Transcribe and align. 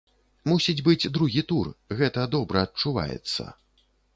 Мусіць 0.51 0.81
быць 0.87 1.11
другі 1.17 1.43
тур, 1.53 1.69
гэта 2.01 2.25
добра 2.37 2.67
адчуваецца. 2.69 3.43